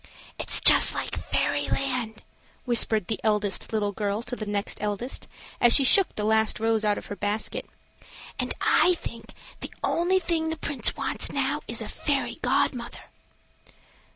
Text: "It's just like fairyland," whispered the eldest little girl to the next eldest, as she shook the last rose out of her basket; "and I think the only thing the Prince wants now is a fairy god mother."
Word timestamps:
"It's 0.39 0.59
just 0.59 0.95
like 0.95 1.15
fairyland," 1.15 2.23
whispered 2.65 3.05
the 3.05 3.19
eldest 3.23 3.71
little 3.71 3.91
girl 3.91 4.23
to 4.23 4.35
the 4.35 4.47
next 4.47 4.81
eldest, 4.81 5.27
as 5.61 5.73
she 5.73 5.83
shook 5.83 6.15
the 6.15 6.23
last 6.23 6.59
rose 6.59 6.83
out 6.83 6.97
of 6.97 7.05
her 7.05 7.15
basket; 7.15 7.69
"and 8.39 8.51
I 8.61 8.95
think 8.95 9.35
the 9.59 9.71
only 9.83 10.17
thing 10.17 10.49
the 10.49 10.57
Prince 10.57 10.95
wants 10.97 11.31
now 11.31 11.61
is 11.67 11.83
a 11.83 11.87
fairy 11.87 12.39
god 12.41 12.73
mother." 12.73 13.11